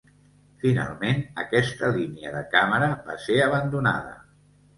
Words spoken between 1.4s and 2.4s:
aquesta línia